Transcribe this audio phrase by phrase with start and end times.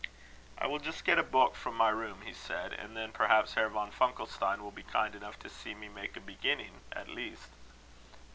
[0.57, 3.69] "I will just get a book from my room," he said; "and then perhaps Herr
[3.69, 7.49] von Funkelstein will be kind enough to see me make a beginning at least."